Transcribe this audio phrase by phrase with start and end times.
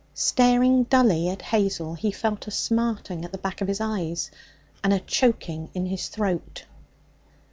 [0.15, 4.31] Staring dully at Hazel, he felt a smarting at the back of his eyes
[4.83, 6.65] and a choking in his throat.